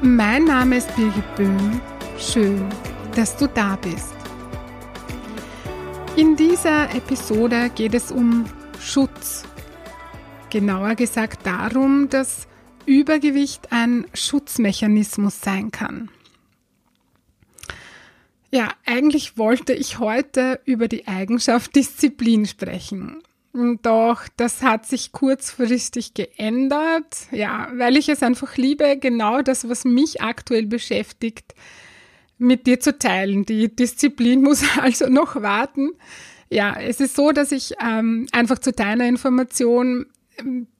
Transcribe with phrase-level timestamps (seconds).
[0.00, 1.80] Mein Name ist Birgit Böhm.
[2.18, 2.68] Schön,
[3.16, 4.14] dass du da bist.
[6.14, 8.44] In dieser Episode geht es um
[8.80, 9.42] Schutz.
[10.50, 12.46] Genauer gesagt darum, dass
[12.86, 16.10] Übergewicht ein Schutzmechanismus sein kann.
[18.52, 23.20] Ja, eigentlich wollte ich heute über die Eigenschaft Disziplin sprechen.
[23.82, 29.84] Doch das hat sich kurzfristig geändert, ja, weil ich es einfach liebe, genau das, was
[29.84, 31.54] mich aktuell beschäftigt,
[32.38, 33.46] mit dir zu teilen.
[33.46, 35.90] Die Disziplin muss also noch warten.
[36.50, 40.06] Ja, es ist so, dass ich ähm, einfach zu deiner Information,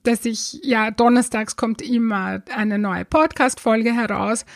[0.04, 4.46] dass ich, ja, donnerstags kommt immer eine neue Podcast-Folge heraus.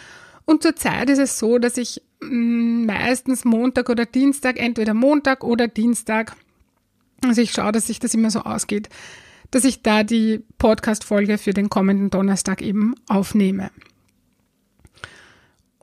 [0.44, 5.42] Und zurzeit ist es so, dass ich mh, mm, meistens Montag oder Dienstag, entweder Montag
[5.42, 6.36] oder Dienstag,
[7.24, 8.88] also ich schaue, dass sich das immer so ausgeht,
[9.50, 13.70] dass ich da die Podcast-Folge für den kommenden Donnerstag eben aufnehme.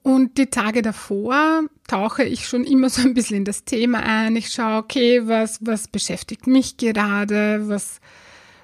[0.01, 4.35] Und die Tage davor tauche ich schon immer so ein bisschen in das Thema ein.
[4.35, 7.67] Ich schaue, okay, was, was beschäftigt mich gerade?
[7.67, 7.99] Was,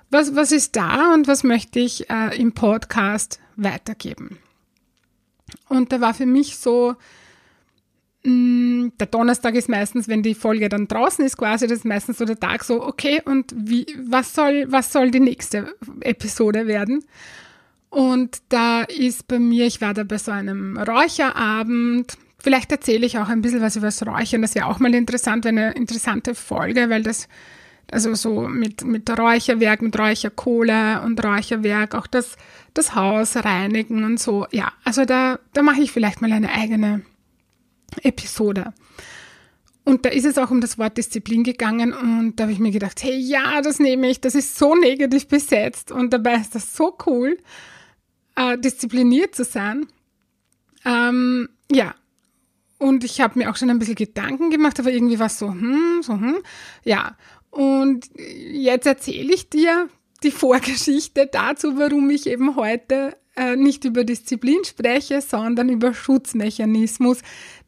[0.10, 4.40] was, was ist da und was möchte ich äh, im Podcast weitergeben?
[5.70, 6.96] Und da war für mich so
[8.28, 12.26] der Donnerstag ist meistens, wenn die Folge dann draußen ist, quasi, das ist meistens so
[12.26, 17.04] der Tag so, okay, und wie, was soll, was soll die nächste Episode werden?
[17.90, 22.18] Und da ist bei mir, ich war da bei so einem Räucherabend.
[22.40, 24.42] Vielleicht erzähle ich auch ein bisschen was über das Räuchern.
[24.42, 27.30] Das wäre auch mal interessant, eine interessante Folge, weil das,
[27.92, 32.38] also so mit, mit Räucherwerk, mit Räucherkohle und Räucherwerk, auch das,
[32.74, 34.48] das Haus reinigen und so.
[34.52, 37.04] Ja, also da, da mache ich vielleicht mal eine eigene
[38.04, 38.74] Episode.
[39.84, 42.72] Und da ist es auch um das Wort Disziplin gegangen und da habe ich mir
[42.72, 46.76] gedacht, hey, ja, das nehme ich, das ist so negativ besetzt und dabei ist das
[46.76, 47.38] so cool,
[48.36, 49.86] äh, diszipliniert zu sein.
[50.86, 51.94] Ähm, ja,
[52.80, 55.50] und ich habe mir auch schon ein bisschen Gedanken gemacht, aber irgendwie war es so,
[55.50, 56.38] hm, so, hm,
[56.84, 57.16] ja.
[57.52, 59.88] Und jetzt erzähle ich dir
[60.24, 67.20] die Vorgeschichte dazu, warum ich eben heute äh, nicht über Disziplin spreche, sondern über Schutzmechanismus,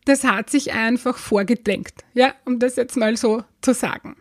[0.08, 4.16] das hat sich einfach vorgedrängt, ja, um das jetzt mal so zu sagen.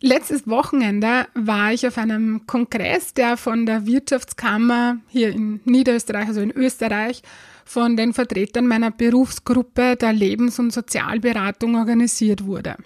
[0.00, 6.40] Letztes Wochenende war ich auf einem Kongress, der von der Wirtschaftskammer hier in Niederösterreich, also
[6.40, 7.22] in Österreich,
[7.64, 12.76] von den Vertretern meiner Berufsgruppe der Lebens- und Sozialberatung organisiert wurde.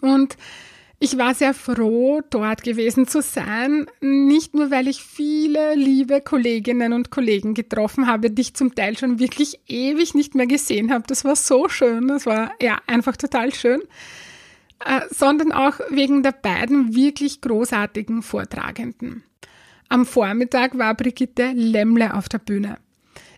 [0.00, 0.36] Und
[1.02, 6.92] ich war sehr froh, dort gewesen zu sein, nicht nur weil ich viele liebe Kolleginnen
[6.92, 11.02] und Kollegen getroffen habe, die ich zum Teil schon wirklich ewig nicht mehr gesehen habe.
[11.08, 13.82] Das war so schön, das war ja einfach total schön,
[14.86, 19.24] äh, sondern auch wegen der beiden wirklich großartigen Vortragenden.
[19.88, 22.78] Am Vormittag war Brigitte Lemmle auf der Bühne.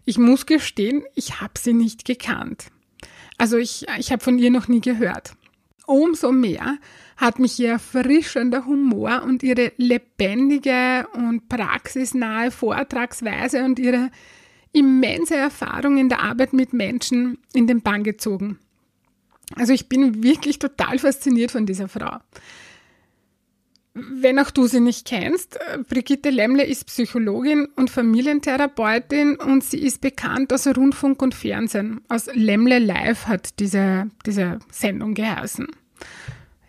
[0.05, 2.67] Ich muss gestehen, ich habe sie nicht gekannt.
[3.39, 5.33] Also ich, ich habe von ihr noch nie gehört.
[5.87, 6.79] Umso mehr
[7.17, 14.11] hat mich ihr erfrischender Humor und ihre lebendige und praxisnahe Vortragsweise und ihre
[14.73, 18.59] immense Erfahrung in der Arbeit mit Menschen in den Bann gezogen.
[19.55, 22.19] Also ich bin wirklich total fasziniert von dieser Frau.
[23.95, 30.01] Wenn auch du sie nicht kennst, Brigitte Lemmle ist Psychologin und Familientherapeutin und sie ist
[30.01, 32.01] bekannt aus Rundfunk und Fernsehen.
[32.09, 35.69] Aus Lemmle Live hat diese, diese Sendung geheißen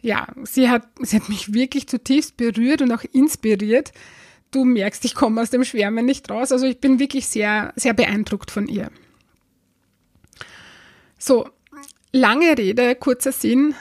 [0.05, 3.91] ja, sie hat, sie hat mich wirklich zutiefst berührt und auch inspiriert.
[4.51, 6.51] Du merkst, ich komme aus dem Schwärmen nicht raus.
[6.51, 8.91] Also ich bin wirklich sehr, sehr beeindruckt von ihr.
[11.17, 11.49] So,
[12.11, 13.73] lange Rede, kurzer Sinn.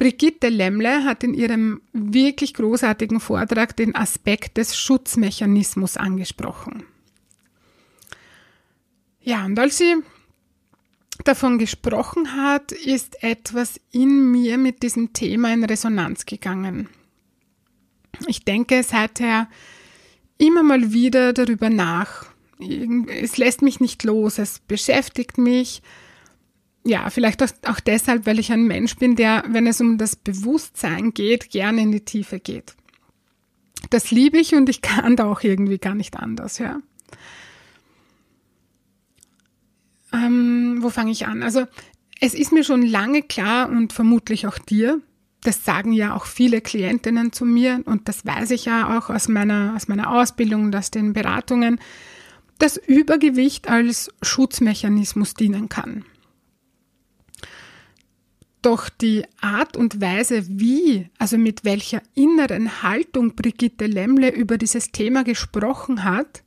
[0.00, 6.84] Brigitte Lemmle hat in ihrem wirklich großartigen Vortrag den Aspekt des Schutzmechanismus angesprochen.
[9.20, 9.96] Ja, und als sie
[11.24, 16.88] davon gesprochen hat, ist etwas in mir mit diesem Thema in Resonanz gegangen.
[18.26, 19.50] Ich denke seither
[20.38, 22.24] immer mal wieder darüber nach.
[23.06, 25.82] Es lässt mich nicht los, es beschäftigt mich.
[26.84, 31.12] Ja, vielleicht auch deshalb, weil ich ein Mensch bin, der, wenn es um das Bewusstsein
[31.12, 32.74] geht, gerne in die Tiefe geht.
[33.90, 36.80] Das liebe ich und ich kann da auch irgendwie gar nicht anders, ja.
[40.12, 41.42] Ähm, wo fange ich an?
[41.42, 41.66] Also
[42.20, 45.00] es ist mir schon lange klar und vermutlich auch dir,
[45.42, 49.28] das sagen ja auch viele Klientinnen zu mir und das weiß ich ja auch aus
[49.28, 51.80] meiner, aus meiner Ausbildung und aus den Beratungen,
[52.58, 56.04] dass Übergewicht als Schutzmechanismus dienen kann.
[58.62, 64.92] Doch die Art und Weise, wie, also mit welcher inneren Haltung Brigitte Lemmle über dieses
[64.92, 66.42] Thema gesprochen hat,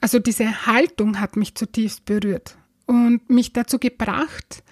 [0.00, 2.56] also diese Haltung hat mich zutiefst berührt
[2.86, 4.64] und mich dazu gebracht,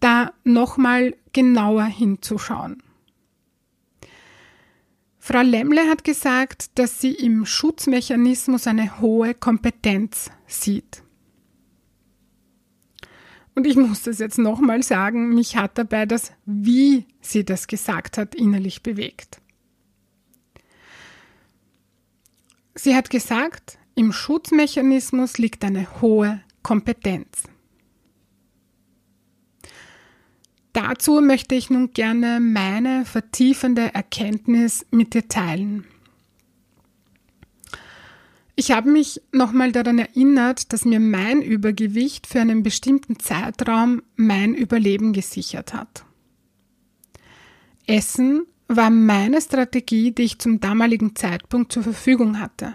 [0.00, 2.82] da nochmal genauer hinzuschauen.
[5.18, 11.02] Frau Lemmle hat gesagt, dass sie im Schutzmechanismus eine hohe Kompetenz sieht.
[13.56, 18.18] Und ich muss das jetzt nochmal sagen, mich hat dabei das, wie sie das gesagt
[18.18, 19.40] hat, innerlich bewegt.
[22.74, 27.44] Sie hat gesagt, im Schutzmechanismus liegt eine hohe Kompetenz.
[30.74, 35.86] Dazu möchte ich nun gerne meine vertiefende Erkenntnis mit dir teilen.
[38.58, 44.54] Ich habe mich nochmal daran erinnert, dass mir mein Übergewicht für einen bestimmten Zeitraum mein
[44.54, 46.06] Überleben gesichert hat.
[47.86, 52.72] Essen war meine Strategie, die ich zum damaligen Zeitpunkt zur Verfügung hatte.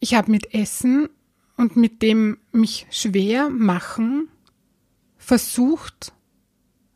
[0.00, 1.10] Ich habe mit Essen
[1.58, 4.28] und mit dem mich schwer machen
[5.18, 6.12] versucht,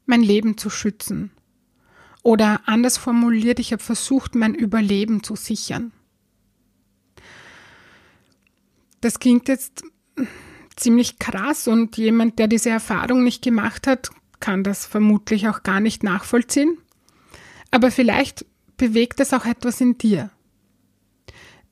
[0.06, 1.32] mein Leben zu schützen.
[2.22, 5.92] Oder anders formuliert, ich habe versucht, mein Überleben zu sichern.
[9.00, 9.82] Das klingt jetzt
[10.76, 14.10] ziemlich krass und jemand, der diese Erfahrung nicht gemacht hat,
[14.40, 16.78] kann das vermutlich auch gar nicht nachvollziehen.
[17.70, 20.30] Aber vielleicht bewegt es auch etwas in dir.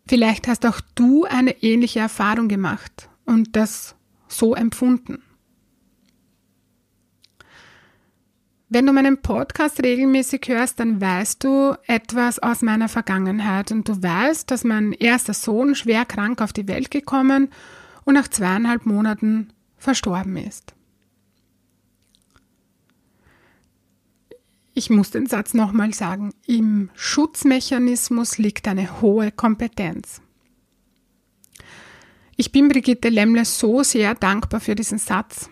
[0.06, 3.94] Vielleicht hast auch du eine ähnliche Erfahrung gemacht und das
[4.26, 5.22] so empfunden.
[8.70, 14.02] Wenn du meinen Podcast regelmäßig hörst, dann weißt du etwas aus meiner Vergangenheit und du
[14.02, 17.48] weißt, dass mein erster Sohn schwer krank auf die Welt gekommen
[18.04, 20.74] und nach zweieinhalb Monaten verstorben ist.
[24.74, 26.34] Ich muss den Satz nochmal sagen.
[26.46, 30.20] Im Schutzmechanismus liegt eine hohe Kompetenz.
[32.36, 35.48] Ich bin Brigitte Lemmle so sehr dankbar für diesen Satz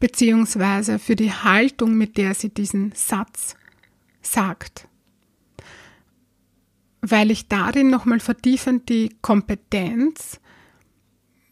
[0.00, 3.54] beziehungsweise für die Haltung, mit der sie diesen Satz
[4.22, 4.88] sagt.
[7.02, 10.40] Weil ich darin nochmal vertiefend die Kompetenz,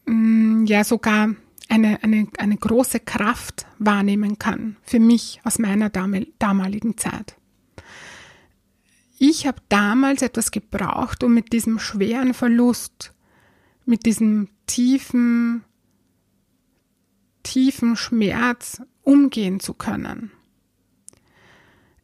[0.05, 1.29] mm, ja sogar
[1.69, 7.35] eine, eine, eine große Kraft wahrnehmen kann, für mich aus meiner damaligen Zeit.
[9.19, 13.13] Ich habe damals etwas gebraucht, um mit diesem schweren Verlust,
[13.85, 15.63] mit diesem tiefen
[17.49, 20.31] tiefen Schmerz umgehen zu können.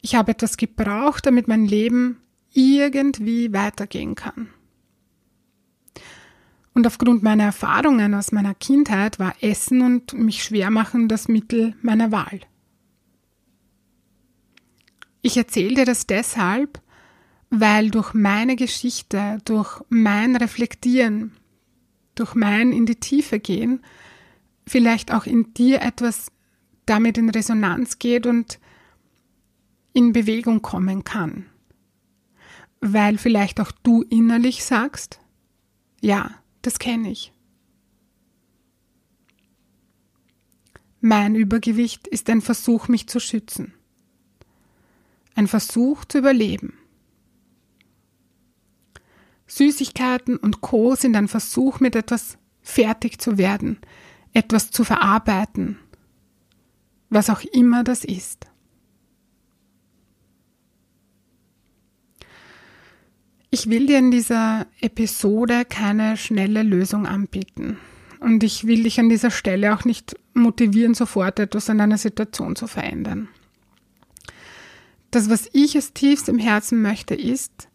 [0.02, 2.18] Ich habe etwas gebraucht, damit mein Leben
[2.52, 4.50] irgendwie weitergehen kann.
[6.74, 11.76] Und aufgrund meiner Erfahrungen aus meiner Kindheit war Essen und mich schwer machen das Mittel
[11.84, 12.42] meiner Wahl.
[15.22, 16.82] Ich erzähle dir das deshalb,
[17.52, 21.34] weil durch meine Geschichte, durch mein Reflektieren,
[22.16, 23.82] durch mein in die Tiefe gehen,
[24.68, 26.32] vielleicht auch in dir etwas
[26.86, 28.60] damit in Resonanz geht und
[29.94, 31.46] in Bewegung kommen kann.
[32.82, 35.20] Weil vielleicht auch du innerlich sagst,
[36.02, 36.32] ja,
[36.62, 37.32] das kenne ich.
[41.02, 43.74] Mein Übergewicht ist ein Versuch, mich zu schützen.
[45.36, 46.74] Ein Versuch zu überleben.
[49.48, 53.78] Süßigkeiten und Co sind ein Versuch, mit etwas fertig zu werden,
[54.36, 55.80] etwas zu verarbeiten,
[57.10, 58.48] was auch immer das ist.
[63.50, 67.78] Ich will dir in dieser Episode keine schnelle Lösung anbieten.
[68.20, 72.58] Und ich will dich an dieser Stelle auch nicht motivieren, sofort etwas an deiner Situation
[72.58, 73.30] zu verändern.
[75.12, 77.70] Das, was ich als tiefst im Herzen möchte, ist,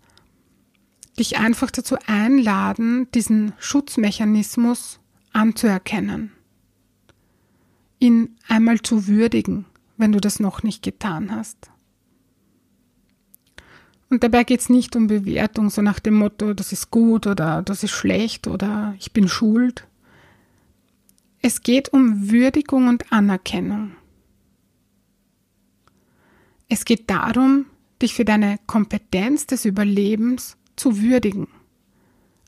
[1.19, 5.01] dich einfach dazu einladen, diesen Schutzmechanismus
[5.33, 6.33] anzuerkennen
[8.01, 9.67] ihn einmal zu würdigen,
[9.97, 11.71] wenn du das noch nicht getan hast.
[14.09, 17.63] Und dabei geht es nicht um Bewertung, so nach dem Motto, das ist gut oder
[17.63, 19.87] das ist schlecht oder ich bin schuld.
[21.41, 23.93] Es geht um Würdigung und Anerkennung.
[26.69, 27.67] Es geht darum,
[28.03, 31.47] dich für deine Kompetenz des Überlebens zu würdigen,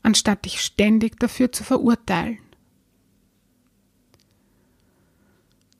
[0.01, 2.39] anstatt dich ständig dafür zu verurteilen.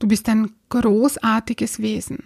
[0.03, 2.25] Du bist ein großartiges Wesen.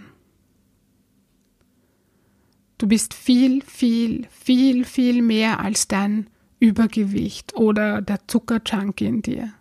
[2.79, 6.27] Du bist viel, viel, viel, viel mehr als dein
[6.60, 9.53] Übergewicht oder der Zuckerjunkie in dir.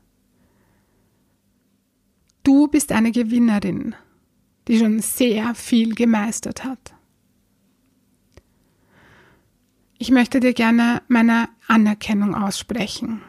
[2.42, 3.94] Du bist eine Gewinnerin,
[4.66, 6.94] die schon sehr viel gemeistert hat.
[9.99, 13.20] Ich möchte dir gerne meine Anerkennung aussprechen.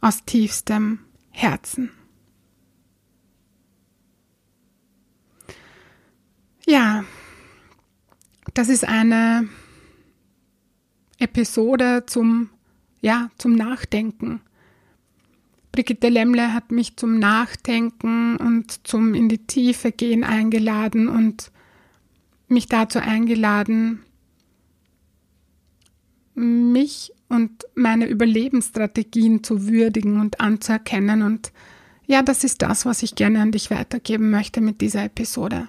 [0.00, 1.90] Aus tiefstem Herzen.
[6.66, 7.04] Ja,
[8.54, 9.48] das ist eine
[11.18, 12.48] Episode zum,
[13.00, 14.40] ja, zum Nachdenken.
[15.72, 21.50] Brigitte Lemmle hat mich zum Nachdenken und zum in die Tiefe gehen eingeladen und
[22.48, 24.02] mich dazu eingeladen,
[26.34, 31.22] mich und meine Überlebensstrategien zu würdigen und anzuerkennen.
[31.22, 31.52] Und
[32.06, 35.68] ja, das ist das, was ich gerne an dich weitergeben möchte mit dieser Episode.